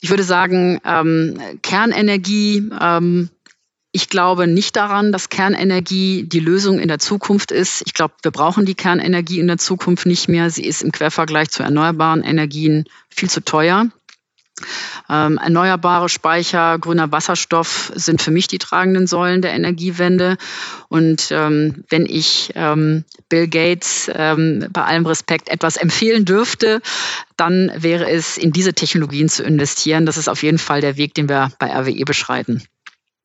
[0.00, 3.30] Ich würde sagen, ähm, Kernenergie, ähm,
[3.92, 7.82] ich glaube nicht daran, dass Kernenergie die Lösung in der Zukunft ist.
[7.86, 10.50] Ich glaube, wir brauchen die Kernenergie in der Zukunft nicht mehr.
[10.50, 13.86] Sie ist im Quervergleich zu erneuerbaren Energien viel zu teuer.
[15.08, 20.36] Ähm, erneuerbare Speicher, grüner Wasserstoff sind für mich die tragenden Säulen der Energiewende.
[20.88, 26.80] Und ähm, wenn ich ähm, Bill Gates ähm, bei allem Respekt etwas empfehlen dürfte,
[27.36, 30.06] dann wäre es, in diese Technologien zu investieren.
[30.06, 32.62] Das ist auf jeden Fall der Weg, den wir bei RWE beschreiten.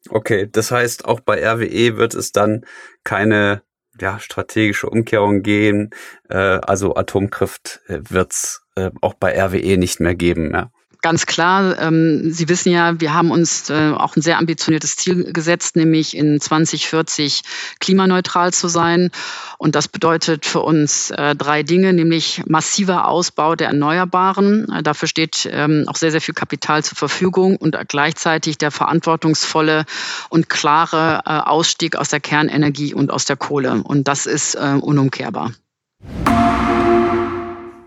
[0.10, 2.66] Okay, das heißt, auch bei RWE wird es dann
[3.04, 3.64] keine
[4.00, 5.90] ja, strategische Umkehrung gehen.
[6.30, 10.52] Äh, also Atomkraft äh, wird es äh, auch bei RWE nicht mehr geben.
[10.54, 10.72] Ja.
[11.06, 15.32] Ganz klar, ähm, Sie wissen ja, wir haben uns äh, auch ein sehr ambitioniertes Ziel
[15.34, 17.44] gesetzt, nämlich in 2040
[17.80, 19.12] klimaneutral zu sein.
[19.60, 24.68] Und das bedeutet für uns äh, drei Dinge, nämlich massiver Ausbau der Erneuerbaren.
[24.74, 29.86] Äh, dafür steht ähm, auch sehr, sehr viel Kapital zur Verfügung und gleichzeitig der verantwortungsvolle
[30.30, 33.84] und klare äh, Ausstieg aus der Kernenergie und aus der Kohle.
[33.84, 35.52] Und das ist äh, unumkehrbar.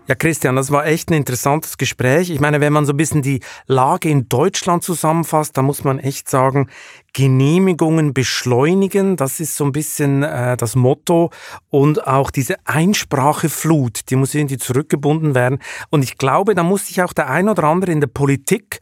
[0.09, 2.31] Ja, Christian, das war echt ein interessantes Gespräch.
[2.31, 5.99] Ich meine, wenn man so ein bisschen die Lage in Deutschland zusammenfasst, dann muss man
[5.99, 6.67] echt sagen,
[7.13, 11.29] Genehmigungen beschleunigen, das ist so ein bisschen äh, das Motto.
[11.69, 15.59] Und auch diese Einspracheflut, die muss irgendwie zurückgebunden werden.
[15.91, 18.79] Und ich glaube, da muss sich auch der ein oder andere in der Politik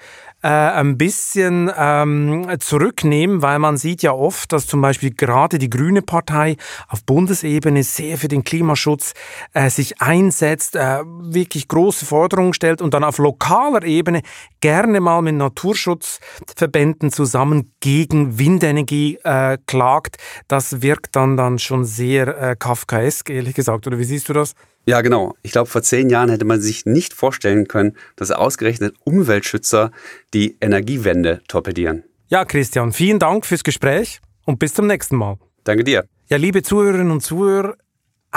[0.47, 5.69] äh, ein bisschen ähm, zurücknehmen, weil man sieht ja oft, dass zum Beispiel gerade die
[5.69, 6.55] Grüne Partei
[6.87, 9.13] auf Bundesebene sehr für den Klimaschutz
[9.53, 14.21] äh, sich einsetzt, äh, wirklich große Forderungen stellt und dann auf lokaler Ebene
[14.61, 20.15] gerne mal mit Naturschutzverbänden zusammen gegen Windenergie äh, klagt.
[20.47, 23.85] Das wirkt dann, dann schon sehr äh, kafkaesk, ehrlich gesagt.
[23.85, 24.53] Oder wie siehst du das?
[24.87, 25.35] Ja, genau.
[25.43, 29.91] Ich glaube, vor zehn Jahren hätte man sich nicht vorstellen können, dass ausgerechnet Umweltschützer
[30.33, 32.05] die Energiewende torpedieren.
[32.29, 35.39] Ja, Christian, vielen Dank fürs Gespräch und bis zum nächsten Mal.
[35.65, 36.05] Danke dir.
[36.29, 37.75] Ja, liebe Zuhörerinnen und Zuhörer,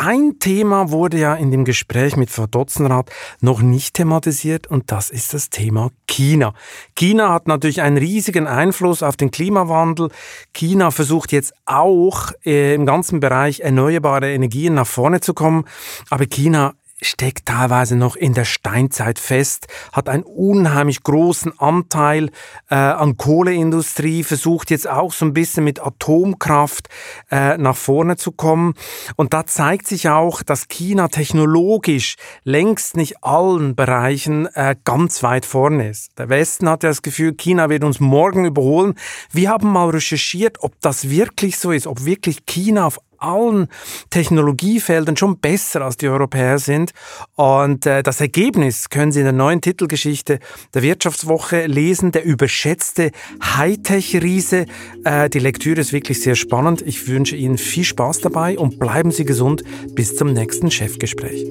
[0.01, 3.11] ein Thema wurde ja in dem Gespräch mit Frau Dotzenrath
[3.43, 6.55] noch nicht thematisiert und das ist das Thema China.
[6.97, 10.09] China hat natürlich einen riesigen Einfluss auf den Klimawandel.
[10.55, 15.67] China versucht jetzt auch äh, im ganzen Bereich erneuerbare Energien nach vorne zu kommen,
[16.09, 16.73] aber China
[17.03, 22.31] steckt teilweise noch in der Steinzeit fest, hat einen unheimlich großen Anteil
[22.71, 26.89] äh, an Kohleindustrie, versucht jetzt auch so ein bisschen mit Atomkraft
[27.31, 28.75] äh, nach vorne zu kommen.
[29.17, 35.47] Und da zeigt sich auch, dass China technologisch längst nicht allen Bereichen äh, ganz weit
[35.47, 36.19] vorne ist.
[36.19, 38.95] Der Westen hat ja das Gefühl, China wird uns morgen überholen.
[39.33, 43.69] Wir haben mal recherchiert, ob das wirklich so ist, ob wirklich China auf allen
[44.11, 46.93] Technologiefeldern schon besser als die Europäer sind.
[47.37, 50.39] Und äh, das Ergebnis können Sie in der neuen Titelgeschichte
[50.75, 53.11] der Wirtschaftswoche lesen, der überschätzte
[53.43, 54.67] Hightech-Riese.
[55.05, 56.83] Äh, die Lektüre ist wirklich sehr spannend.
[56.83, 59.63] Ich wünsche Ihnen viel Spaß dabei und bleiben Sie gesund.
[59.95, 61.47] Bis zum nächsten Chefgespräch.